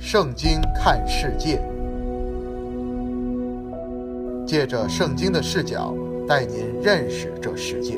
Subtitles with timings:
[0.00, 1.60] 圣经看世界，
[4.46, 5.92] 借着圣经的视角
[6.26, 7.94] 带您认识这世界。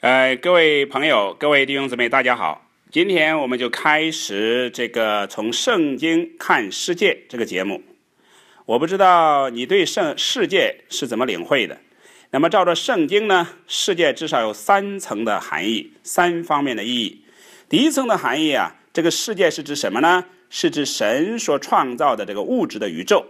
[0.00, 2.68] 呃，各位朋友，各位弟兄姊妹，大家好！
[2.90, 7.82] 今天我们就开始这个从圣经看世界这个节目。
[8.66, 11.78] 我不知道你对圣世界是怎么领会的。
[12.34, 17.22] 那么照着圣经呢，世界至少有三层的含义，三方面的意义。
[17.68, 20.24] 第一层的含义啊，这个世界是指什么呢？
[20.50, 23.24] 是指神所创造的这个物质的宇宙。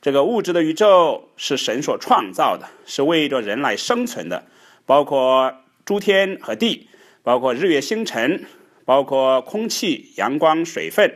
[0.00, 4.46] 这个物质的宇宙是神所创造的，是为着人来生存的，
[4.86, 5.52] 包括
[5.84, 6.86] 诸天和地，
[7.24, 8.44] 包括日月星辰，
[8.84, 11.12] 包括空气、阳光、水分，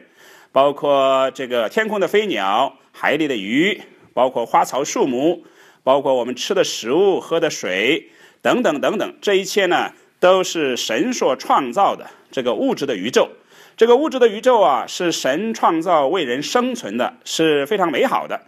[0.51, 3.81] 包括这个天空的飞鸟、海里的鱼，
[4.12, 5.45] 包括花草树木。
[5.88, 8.10] 包括我们吃的食物、喝的水
[8.42, 13.30] 等等等等，这一切呢，都是神所创造的这个物质的宇宙。
[13.75, 18.39] 这个物质的宇宙啊，是神创造为人生存的，是非常美好的。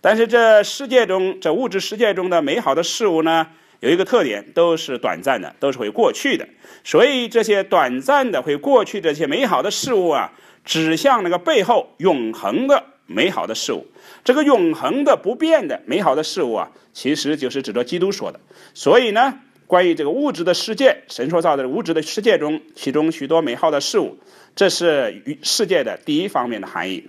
[0.00, 3.46] 但是这世界中，这物质世界中的美好的事物呢，
[3.78, 6.48] 有一个特点，都是短暂的，都是会过去的。
[6.82, 10.32] 所以这些短暂的、会过去这些美好的事物啊，
[10.64, 13.86] 指向那个背后永恒的美好的事物。
[14.28, 18.38] 这个永恒的、不变的、美好的事物啊，其实就是指着基督说的。
[18.74, 24.18] 所以呢，关于这个物质的世界，神所造的物质的世界中，其中许多美好的事物，
[24.54, 27.08] 这是与世界的第一方面的含义。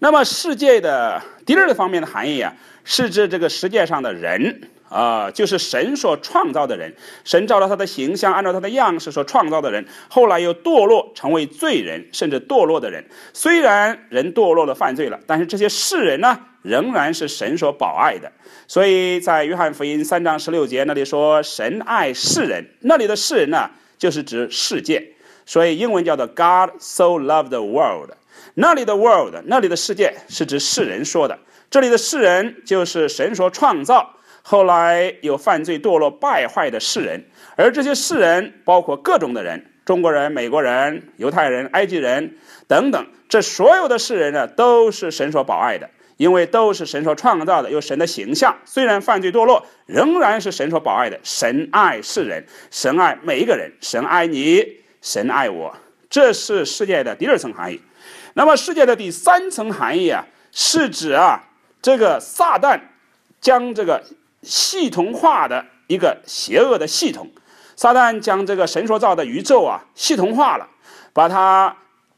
[0.00, 4.68] 那么，世界的第二个方面的含义啊，是指这个世界上的人。
[4.92, 13.02] 啊，就是神所创造的人，神照着他的形象，按照他的样式所创造的人，后来又堕落成为罪人，甚至堕落的人。
[13.32, 18.30] 虽然人堕落了、犯罪了，但是这些世人呢，仍然是神所保爱的。
[18.68, 25.12] 所以在约翰福音三章十六节那里说：“神爱世人。”那里的世人呢，就是指世界。
[25.44, 28.10] 所以英文叫做 “God so loved the world”。
[28.54, 31.38] 那里的 “world”，那里的世界是指世人说的。
[31.70, 34.14] 这里的世人就是神所创造。
[34.42, 37.24] 后来有犯罪、堕落、败坏的世人，
[37.56, 42.36] 而这些世人包括各种的人：中国人、美国人、犹太人、埃及人
[42.66, 43.06] 等等。
[43.28, 48.54] 这所有的世人呢，都是神所保爱的，因为都是神所创造的，有神的形象。
[48.64, 51.18] 虽然犯罪堕落，仍然是神所保爱的。
[51.22, 54.66] 神爱世人，神爱每一个人，神爱你，
[55.00, 55.74] 神爱我。
[56.10, 57.80] 这是世界的第二层含义。
[58.34, 61.40] 那么世界的第三层含义啊，是指啊，
[61.80, 62.80] 这个撒旦
[63.40, 64.02] 将这个。
[64.42, 67.30] 系统化的一个邪恶的系统，
[67.76, 70.68] 撒旦将这个神所造的宇宙啊系统化了，
[71.12, 71.76] 把它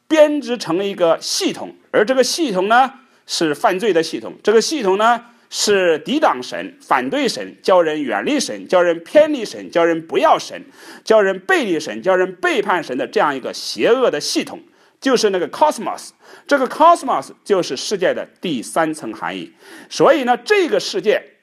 [0.08, 2.92] 编织成一个系统，而这个系统呢
[3.26, 10.64] 是犯罪的系统，这个系统呢是抵挡神、反对神、叫人远离神、叫人偏离神、叫人不要神、
[11.04, 14.60] 叫人背离神、叫人背叛神的这样一个邪恶的系统，
[15.00, 16.10] 就是那个 cosmos。
[16.46, 19.52] 这个 cosmos 就是世界的第三层含义。
[19.90, 21.33] 所以呢，这个世界。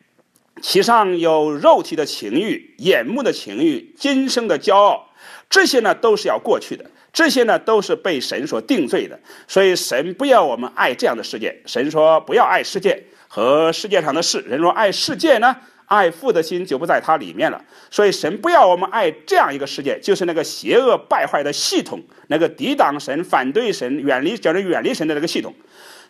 [0.61, 5.09] 其上有肉体的情欲、眼目的情欲、今生的骄傲，
[5.49, 9.19] 这些呢都是要过去的，这些呢都是被神所定罪的。
[9.47, 14.39] 所以神不要我们爱这样的世界，神说不要爱世界和世界上的事。
[14.47, 15.55] 人若爱世界呢，
[15.87, 17.61] 爱父的心就不在它里面了。
[17.89, 25.53] 所以神不要我们爱这样一个世界，就是那个邪恶败坏的系统，那个抵挡神、反对神、远离叫人远离神的那个系统。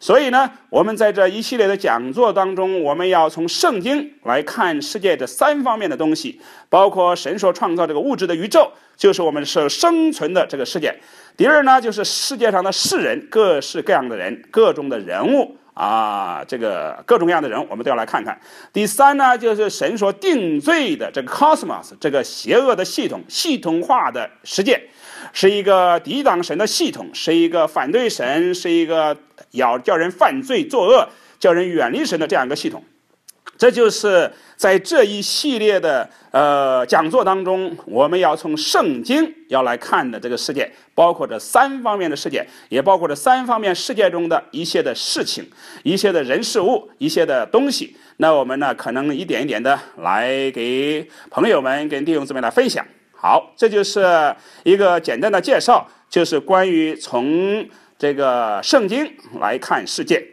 [0.02, 11.00] 所以呢，我们在这一系列的讲座当中，我们要从圣经来看世界这三方面的东西，包括神所创造这个物质的宇宙，就是我们是生存的这个世界。
[11.38, 18.36] 第二呢，就是世界上的世人，各式各样的人，各种的人物啊，这个各种各样的人，我们都要来看看。
[18.74, 24.82] 第三呢，就是神所定罪的这个 cosmos，这个邪恶的系统，系统化的世界。
[25.34, 29.16] 是一个抵挡神的系统，是一个反对神，是一个
[29.52, 31.08] 要叫人犯罪作恶、
[31.40, 32.84] 叫人远离神的这样一个系统。
[33.58, 45.48] 这就是在这一系列的呃讲座当中，我们要从圣经要来看的这个世界，包括这三方面的世界，也包括这三方面世界中的一些的事情、
[45.84, 47.96] 一些的人事物、一些的东西。
[48.18, 52.84] 那我们呢，可能一点一点的来给朋友们、跟弟兄姊妹来分享。
[53.14, 57.64] 好，这就是一个简单的介绍，就是关于从
[58.02, 60.26] 这个圣经来看世界。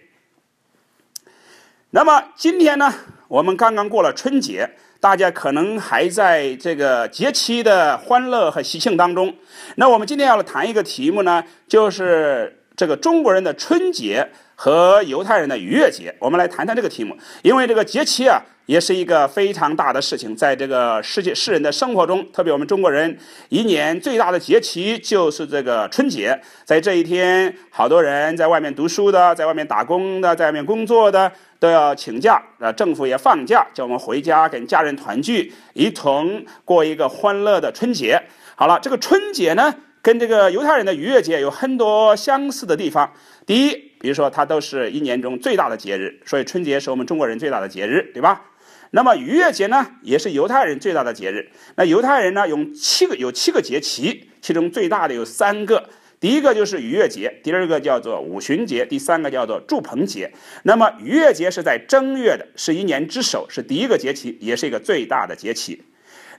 [1.91, 2.95] 那么今天呢，
[3.29, 4.71] 我们刚刚过了春节，
[5.01, 9.37] 大家可能还在这个节期的欢乐和喜庆当中。
[9.75, 16.17] 那我们今天要谈一个题目呢，就是这个中国人的春节和犹太人的逾越节。
[16.21, 18.41] 我们来谈谈这个题目，因为这个节期啊。
[18.69, 20.37] 也是一个非常大的事情。
[20.37, 23.19] 在这个世界世人的生活中，特别我们中国人，
[23.49, 26.39] 一年最大的节气就是这个春节。
[26.67, 38.23] 在这一天，好多人在外面读书的，在外面打工的，在外面工作的都要请假，啊，政府也放假，叫我们回家跟家人团聚，一同过一个欢乐的春节。
[38.55, 39.75] 好了，这个春节呢？
[40.01, 43.13] 跟这个犹太人的逾越节有很多相似的地方。
[43.45, 48.41] 第一，比如说它都是一年中最大的节日，所以春节是我们中国人最大的节日，对吧？
[48.91, 51.51] 那么逾越节呢，也是犹太人最大的节日。
[51.77, 55.89] 那犹太人呢，用七个有七个节期，其中最大的有三个。
[56.21, 60.33] 第一个就是逾越节，第二个叫做五旬节，第三个叫做祝棚节。
[60.63, 65.83] 那么逾越节是在正月的，是一年之首，是第一个节期，也是一个最大的节期。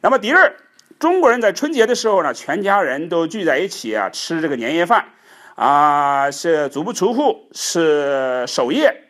[0.02, 0.56] 那么第二。
[0.98, 5.06] 中国人在春节的时候呢，全家人都聚在一起啊，吃这个年夜饭，
[5.56, 9.09] 啊，是足不出户，是守夜。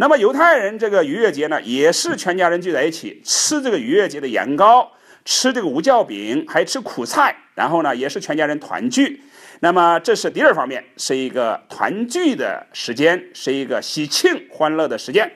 [0.00, 4.90] 那么犹太人这个逾越节呢，也是全家人聚在一起吃这个逾越节的年糕，
[5.26, 9.20] 吃这个无酵饼，还吃苦菜，然后呢，也是全家人团聚。
[9.60, 15.30] 那么这是第二方面，是一个团聚的时间，是一个喜庆欢乐的时间。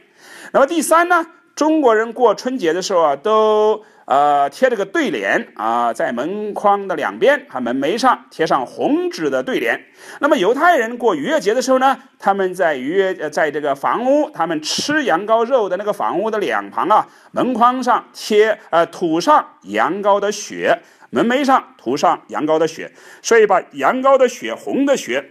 [0.53, 3.85] 那么第三呢，中国人过春节的时候啊，都。
[4.07, 9.81] 呃，贴这个对联啊，在门框的两边和门楣上贴上红纸的对联。
[10.21, 20.79] 那么犹太人过逾越节的时候呢，他们在逾越呃，在这个房屋，他们吃羊羔肉的那个房屋的两旁啊，门框上贴呃涂上羊羔的血，
[21.09, 22.93] 门楣上涂上羊羔的血，
[23.23, 25.25] 所以把羊羔的血红的血，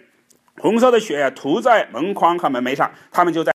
[0.58, 3.54] 红色的血涂在门框和门楣上，他们就在。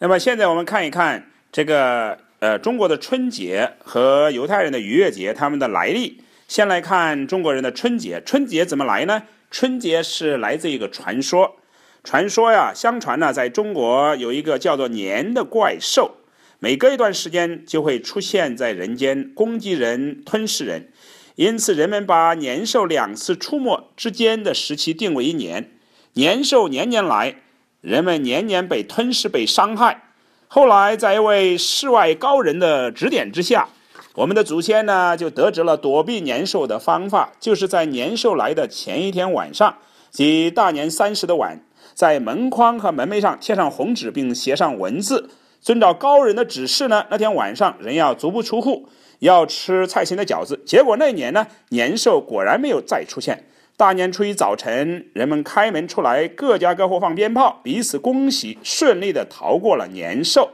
[0.00, 2.18] 那么现在我们看一看这个。
[2.40, 6.22] 呃，中国的春节和犹太人的逾越节，他们的来历。
[6.48, 9.24] 先来看中国人的春节，春节怎么来呢？
[9.50, 11.56] 春节是来自一个传说，
[12.02, 16.16] 传说呀，相传呢，在中国有一个叫做年的怪兽，
[16.58, 20.88] 每隔一段时间就会出现在人间，攻击人、吞噬人，
[21.34, 25.72] 因此人们把年兽两次出没之间的时期定为一年，
[26.14, 27.36] 年兽年年来，
[27.82, 30.09] 人们年年被吞噬、被伤害。
[30.52, 33.68] 后来，在一位世外高人的指点之下，
[34.16, 39.76] 我们的祖先呢就得知了躲避年兽的方法，就是在年兽来的前一天晚上，
[40.10, 41.60] 即大年三十的晚，
[41.94, 45.30] 在门框和门楣上贴上红纸，并写上文字。
[45.60, 48.88] 遵照高人的指示呢，那天晚上人要足不出户，
[49.20, 50.60] 要吃菜心的饺子。
[50.66, 53.46] 结果那年呢，年兽果然没有再出现。
[53.80, 60.50] 大年初一早晨，人们开门出来，各家各户放鞭炮，彼此恭喜，顺利的逃过了年兽。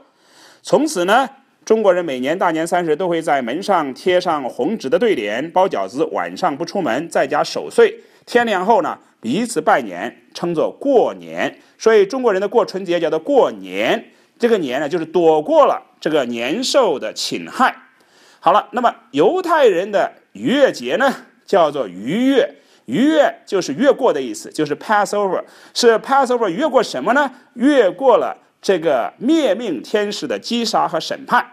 [0.63, 1.29] 从此呢，
[1.65, 7.99] 中国人每年大年三十都会在门上贴上红纸的对联，包饺子，晚上不出门，在家守岁。
[8.27, 11.59] 天亮后呢，彼此拜年，称作过年。
[11.77, 14.05] 所以中国人的过春节叫做过年。
[14.39, 17.75] 这个年呢，就是躲过了这个年兽的侵害。
[18.39, 21.13] 好了，那么犹太人的逾越节呢，
[21.45, 22.55] 叫做逾越。
[22.87, 25.45] 逾越就是越过的意思，就是 Passover，
[25.75, 27.31] 是 Passover 越过什么呢？
[27.55, 31.47] 越过了这个灭命天使的击杀和审判。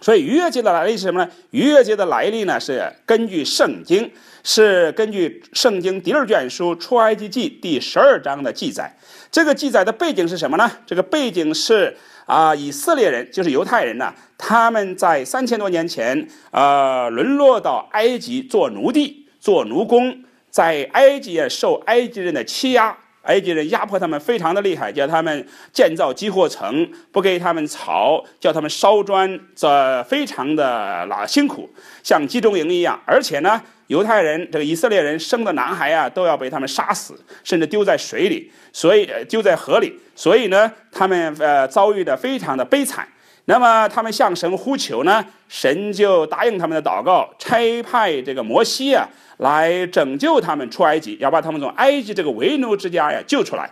[0.00, 1.28] 所以逾越节的来历是什么呢？
[1.50, 4.08] 逾越节的来历呢，是根据圣经，
[4.44, 8.96] 是根据圣经第二卷书出埃及记第十二章的记载。
[9.32, 10.70] 这个记载的背景是什么呢？
[10.86, 20.22] 这个背景是啊，以色列人就是犹太人呢，他们在三千多年前，呃，沦落到埃及做奴隶、做奴工。
[20.50, 31.68] 在埃及，受埃及人的欺压，埃及人压迫他们非常的厉害，叫他们建造积货城，不给他们草，叫他们烧砖，这非常的老辛苦，
[32.02, 32.98] 像集中营一样。
[33.04, 37.14] 而且呢，犹太人这个以色列人生的男孩啊，都要被他们杀死，
[37.44, 43.06] 甚至丢在水里，所以丢在河里，所以呢，他们呃遭遇的非常的悲惨。
[43.44, 49.08] 那么他们向神呼求呢，神就答应他们的祷告，差派这个摩西啊。
[49.38, 53.68] 来拯救他们出埃及，要把他们从埃及这个为奴之家呀救出来。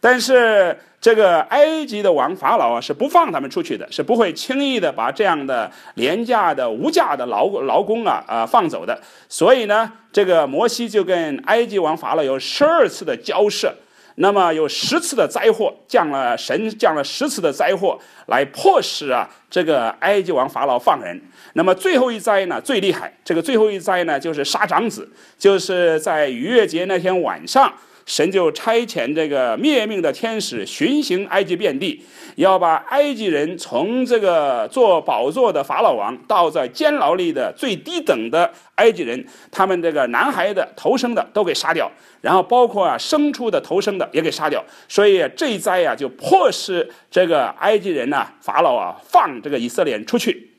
[0.00, 8.98] 但是这个埃及的王法老啊是不放他们出去的，是不会轻易的把这样的廉价的无价的劳劳工啊啊放走的。
[9.28, 13.74] 所以呢，这个摩西就跟埃及王法老有十二次的交涉。
[14.16, 21.20] 那么有十次的灾祸降了，神降了十次的灾祸来迫使啊这个埃及王法老放人。
[21.54, 27.72] 那么最后一灾呢最厉害，这个最后一灾呢就是杀长子，就是在逾越节那天晚上。
[28.10, 41.88] 神就差遣这个灭命的天使巡行埃及遍地，要把埃及人从这个做宝座的法老王到在监牢里的最低等的埃及人，他们这个男孩的头生的都给杀掉，
[42.20, 44.60] 然后包括啊生出的头生的也给杀掉。
[44.88, 50.49] 所以这一灾呀，就迫使这个埃及人呐，法老啊放这个以色列人出去。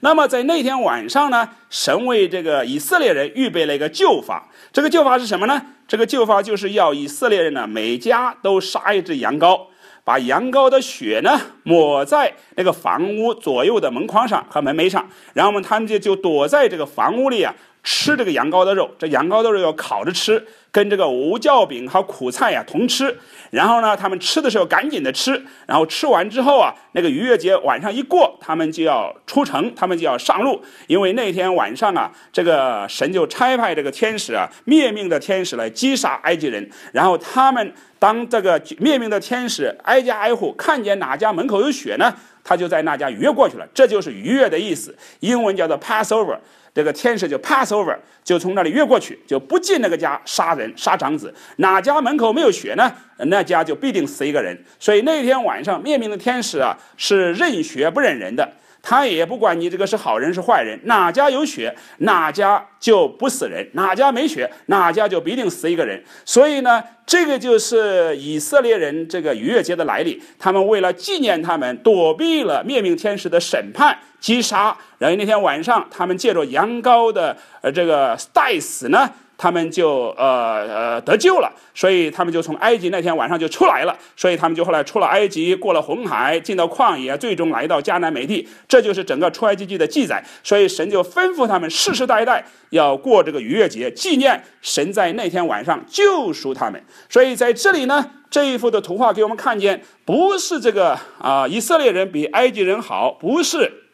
[0.00, 4.48] 那么在那天晚上呢，神为这个以色列人预备了一个旧法。
[4.72, 5.60] 这个旧法是什么呢？
[5.86, 9.66] 这个旧法就是要以色列人呢，每家都杀一只羊羔，
[10.04, 17.54] 把羊羔的血呢抹在那个房屋左右的门框上和门楣上，然后，他们就就躲在这个房屋里啊。
[17.90, 23.16] 吃这个羊羔的肉，这羊羔的肉要烤着吃，跟这个无酵饼和苦菜呀同吃。
[23.50, 36.70] 然后呢，他们吃的时候赶紧的吃，然后吃完之后啊，那个逾越节晚上一过，他们就要出城，他们就要上路，因为那天晚上啊，这个神就差派这个天使啊，灭命的天使来击杀埃及人。
[36.92, 42.14] 然后他们当这个灭命的天使挨家挨户看见哪家门口有血呢，
[42.44, 43.66] 他就在那家逾越过去了。
[43.72, 46.36] 这就是逾越的意思，英文叫做 Passover。
[46.74, 51.34] 这个天使就 pass over，就从那里越过去，就不进那个家杀人杀长子。
[51.56, 52.92] 哪家门口没有血呢？
[53.26, 54.56] 那家就必定死一个人。
[54.78, 58.48] 所以那天晚上灭命的天使啊，是认血不认人的。
[58.80, 66.00] 他也不管你这个是好人是坏人，哪家有血，哪家就不死人；哪家没血，哪家就必定死一个人。
[66.24, 70.22] 所以呢，这个就是以色列人这个逾越节的来历。
[70.38, 74.76] 他们为了纪念他们，躲避了灭命天使的审判、击杀。
[74.98, 79.10] 然后那天晚上，他们借着羊羔的呃这个代死呢。
[79.40, 88.48] 他们就呃呃得救了，所以他们就从埃及那天晚上就出来了，所以他们就后来出了埃及，过了红海，进到旷野，最终来到迦南美地。
[88.66, 90.20] 这就是整个出埃及记的记载。
[90.42, 96.84] 所以神就吩咐他们世世代代要过这个逾越节，纪念神在那天晚上救赎他们。
[97.08, 103.84] 所以在这里呢，这一幅的图画给我们看见，不是这个啊以色列人比埃及人好，不是。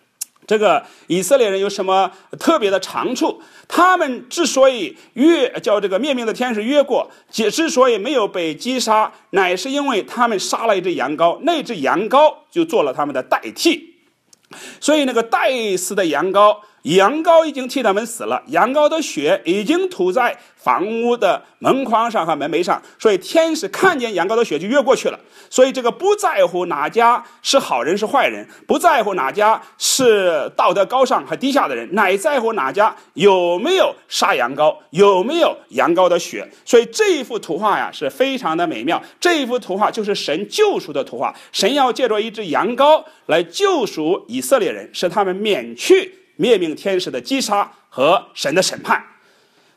[0.47, 3.41] 这个以色列人有什么特别的长处？
[3.67, 13.95] 他们之所以越叫这个灭命的天使越过，之之所以没有被击杀，乃是因为他们杀了一只羊羔，那只羊羔就做了他们的代替，
[14.81, 16.59] 所以那个代死的羊羔。
[16.85, 25.19] 羊羔已经替他们死了，羊羔的血已经涂在房屋的门框上和门楣上，所以天使看见羊羔的血就越过去了。
[25.49, 36.47] 所以这个不在乎哪家是好人是坏人，不在乎哪家是道德高尚和低下的人，乃在乎哪家有没有杀羊羔，有没有羊羔的血。
[36.67, 39.03] 所以这一幅图画呀是非常的美妙。
[39.19, 46.19] 这一幅图画就是神救赎的图画，神要借着一只羊羔来救赎以色列人，使他们免去。
[46.37, 49.05] 灭命天使的击杀和神的审判，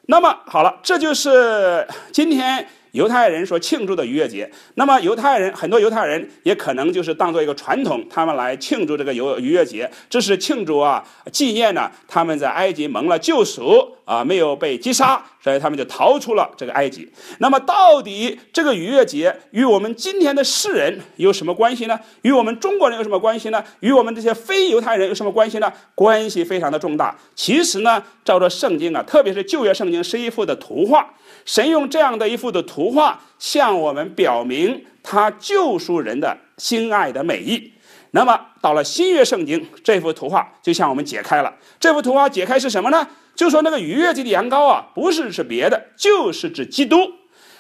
[0.08, 4.52] 那么好了，这就是今天犹太人所庆祝的逾越节。
[4.76, 11.02] 那么犹太人很多犹太人也可能就是当做一个传统，他们来庆祝这个逾逾越节，这是庆祝啊，
[11.32, 13.94] 纪念呢他们在埃及蒙了救赎。
[14.08, 17.12] 啊，没有被击杀，所以他们就逃出了这个埃及。
[17.40, 22.00] 那么，到底这个逾越节与我们今天的世人有什么关系呢？
[22.22, 23.62] 与我们中国人有什么关系呢？
[23.82, 25.70] 与我们这些非犹太人有什么关系呢？
[25.94, 27.14] 关系非常的重大。
[27.36, 31.14] 其实呢，照着圣经啊，特别是旧约圣经是一幅的图画，
[31.48, 37.72] 神用这样的一幅的图画向我们表明他救赎人的心爱的美意。
[38.12, 41.56] 那么，到了新约圣经，这幅图画就向我们解开了。
[41.80, 43.08] 这幅图画解开是什么呢？
[43.34, 47.14] 就说那个逾越节的羊羔啊，不是指别的，就是指基督。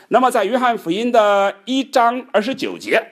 [0.09, 3.11] 那么在约翰福音的一章二十九节，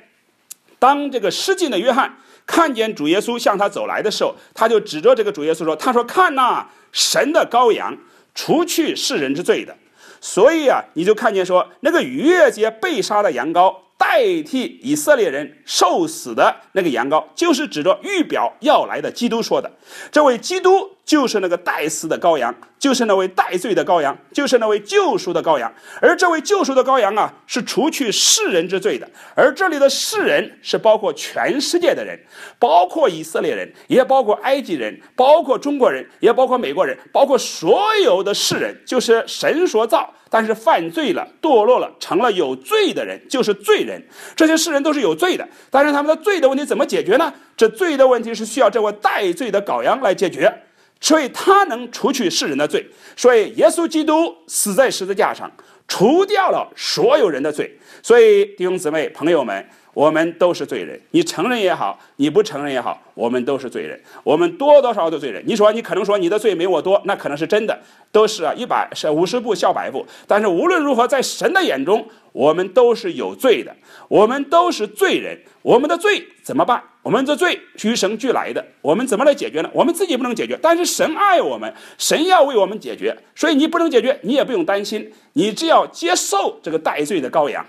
[0.77, 7.97] 当这个失敬的约翰看见主耶稣向他走来的时候，他就指着这个主耶稣说：“他说看呐，神的羔羊，
[8.33, 9.77] 除去世人之罪的。”
[10.19, 13.75] 所以啊，你就看见说那个逾越节被杀的羊羔。
[13.97, 19.71] 代替以色列人受死的那个羊羔，就是指着预表要来的基督说的。
[20.11, 25.71] 这位基督就是那个代死的羔羊，就是那位代罪的羔羊，就是那位救赎的羔羊。
[26.01, 29.07] 而这位救赎的羔羊啊，是除去世人之罪的。
[29.35, 32.19] 而这里的世人是包括全世界的人，
[32.57, 40.11] 包括以色列人，也包括埃及人，包括中国人，也包括美国人，包括所有的世人，就是神所造。
[40.27, 44.03] 但是犯罪了，堕落了，成了有罪的人，就是罪人。
[44.35, 47.31] 这些世人都是有罪的，但是他们的罪的问题怎么解决呢？
[47.55, 50.51] 这罪的问题是需要这位代罪的羔羊来解决，
[50.99, 52.85] 所以他能除去世人的罪。
[53.15, 55.51] 所以耶稣基督死在十字架上，
[55.87, 57.77] 除掉了所有人的罪。
[58.01, 59.65] 所以弟兄姊妹、朋友们。
[59.95, 63.97] 我们都是罪人，你承认也好，你不承认也好，我们都是罪人。
[64.25, 65.41] 我们多多少少的罪人。
[65.47, 67.79] 你说你可能说你的罪没我多，那可能是真的，
[68.11, 70.05] 都是啊，一百是五十步笑百步。
[70.27, 73.73] 但是无论如何，在神的眼中，我们都是有罪的，
[74.09, 75.39] 我们都是罪人。
[75.61, 76.83] 我们的罪怎么办？
[77.01, 79.69] 我们的罪与神俱来的，我们怎么来解决呢？
[79.73, 83.15] 我们自己不能解决，但是神爱我们，神要为我们解决。
[83.35, 87.65] 所以你不能解决，你也不用担心，你只要接受这个代罪的羔羊。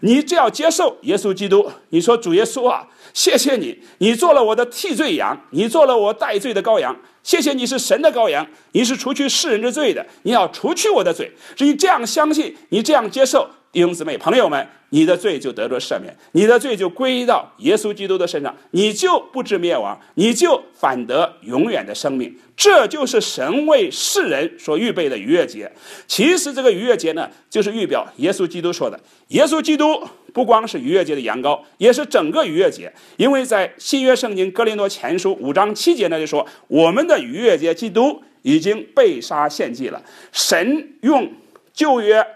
[0.00, 11.30] 你只要接受耶稣基督，你说主耶稣啊，谢谢你，你做了我的替罪羊，你做了我代罪的羔羊，谢谢你是神的羔羊，你是除去世人之罪的，你要除去我的罪。
[11.54, 13.50] 至于这样相信，你这样接受。
[13.76, 22.34] 弟兄姊妹、朋友们，你的罪就得着赦免，你的罪就归到耶稣基督的身上，你就不至灭亡，你就反得永远的生命。
[22.56, 25.70] 这就是神为世人所预备的逾越节。
[26.06, 28.98] 其实这个逾越节呢，就是预表耶稣基督说的。
[29.28, 30.02] 耶稣基督
[30.32, 32.90] 不光是逾越节的羊羔，也是整个逾越节。
[33.18, 40.02] 因为在新约圣经哥林多前书五章七节那里说，我们的逾越节基督已经被杀献祭了。
[40.32, 41.30] 神用
[41.74, 42.26] 旧约。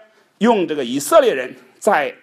[0.41, 2.15] 用这个以色列人在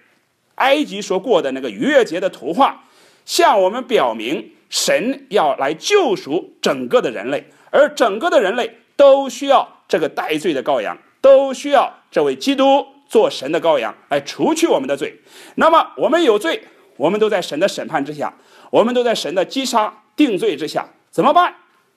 [0.57, 2.85] 埃及所过的那个逾越节的图画，
[3.25, 15.21] 向我们表明神要来救赎整个的人类，而整个的人类都需要这个代罪的羔羊，都需要这位基督做神的羔羊来除去我们的罪。
[15.55, 16.65] 那么我们有罪，
[16.97, 18.35] 我们都在神的审判之下，
[18.71, 21.55] 我们都在神的击杀定罪之下，怎么办？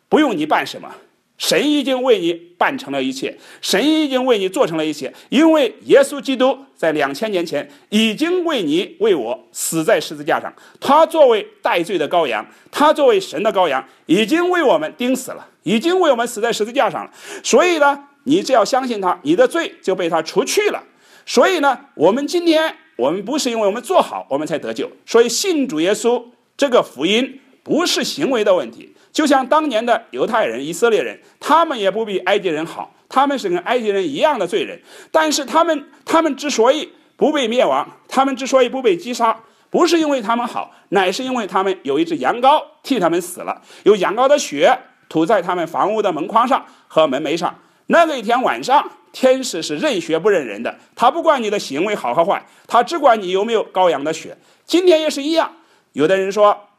[0.07, 0.93] 不用你办什么。
[1.41, 17.11] 神已经为你办成了一切，神已经为你做成了一切，因为耶稣基督在两千年前已经为你为我死在十字架上，他作为代罪的羔羊，他作为神的羔羊，已经为我们钉死了，已经为我们死在十字架上了。
[17.41, 20.83] 所以呢，你只要相信他，你的罪就被他除去了。
[21.25, 26.23] 所以呢，我们今天我们不是因为我们做好我们才得救，所以信主耶稣
[26.55, 28.93] 这个福音不是行为的问题。
[29.11, 34.79] 就像当年的犹太人、以色列人，他们也不比埃及人好，他们是跟埃及人一样的罪人。
[35.11, 39.37] 但是他们，他们之所以不被灭亡，他们之所以不被击杀，
[39.69, 47.53] 不是因为他们好，乃是因为他们有一只羊羔替他们死了，有羊羔的血涂在他们房屋的门框上和门楣上。
[47.87, 54.37] 那个一天晚上，天使是认血不认人的，他不管你的行为好和坏，他只管你有没有羔羊的血。
[54.65, 55.51] 今天也是一样，
[55.91, 56.69] 有的人说。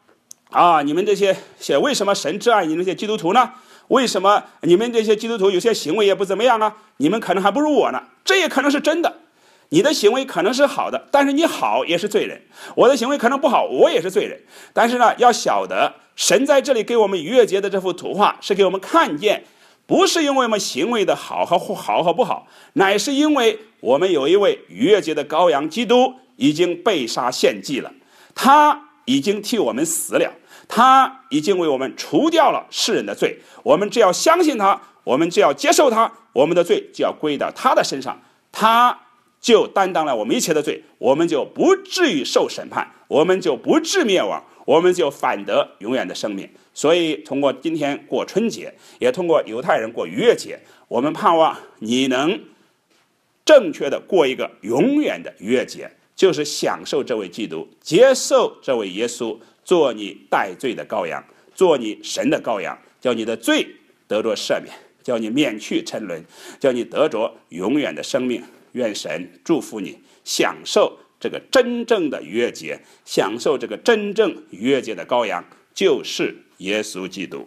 [0.52, 0.82] 啊！
[0.82, 3.50] 你们这些写为什么神挚爱你那些基督徒呢？
[3.88, 6.76] 为什么你们这些基督徒有些行为也不怎么样啊？
[6.98, 8.02] 你们可能还不如我呢。
[8.24, 9.16] 这也可能是真的。
[9.70, 12.42] 你的行为可能是好的，但是你好也是罪人。
[12.74, 14.38] 我的行为可能不好，我也是罪人。
[14.74, 19.44] 但是呢，要晓得神在这里给我们逾越节的这幅图画，是给我们看见，
[19.86, 27.90] 不是因为我们行为的好和好和不好，乃是因为我们有一位逾越节的羔羊基督已经被杀献祭了，
[28.34, 30.32] 他已经替我们死了。
[30.68, 38.98] 他已经为我们除掉了世人的罪，我们只要相信他，我们只要接受他，我们的罪就要归到他的身上，他
[39.40, 46.48] 就担当了我们一切的罪，我们就不至于受审判，我们就不至灭亡，我们就反得永远的生命。
[46.72, 52.40] 所以，通过今天过春节，也通过犹太人过逾越节，我们盼望你能
[53.44, 59.36] 正确的过一个永远的逾越节，就是享受这位基督，接受这位耶稣。
[59.64, 63.66] 做你代罪的羔羊，做你神的羔羊，叫你的罪
[64.06, 66.24] 得着赦免，叫你免去沉沦，
[66.58, 68.42] 叫你得着永远的生命。
[68.72, 75.44] 愿神祝福你，享受这个真正的逾越节，享受这个真正逾越节的羔羊，
[75.74, 77.46] 就是耶稣基督。